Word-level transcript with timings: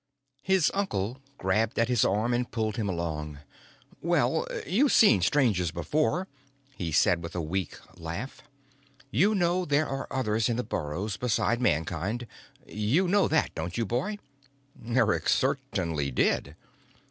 His 0.41 0.71
uncle 0.73 1.21
grabbed 1.37 1.77
at 1.77 1.87
his 1.87 2.03
arm 2.03 2.33
and 2.33 2.49
pulled 2.49 2.75
him 2.75 2.89
along. 2.89 3.37
"Well, 4.01 4.47
you've 4.65 4.91
seen 4.93 5.21
Strangers 5.21 5.69
before," 5.69 6.27
he 6.75 6.91
said 6.91 7.21
with 7.21 7.35
a 7.35 7.39
weak 7.39 7.77
laugh. 7.99 8.41
"You 9.11 9.35
know 9.35 9.63
there 9.63 9.87
are 9.87 10.07
others 10.09 10.49
in 10.49 10.55
the 10.57 10.63
burrows 10.63 11.17
besides 11.17 11.61
Mankind. 11.61 12.25
You 12.65 13.07
know 13.07 13.27
that, 13.27 13.53
don't 13.53 13.77
you, 13.77 13.85
boy?" 13.85 14.17
Eric 14.83 15.29
certainly 15.29 16.09
did. 16.09 16.55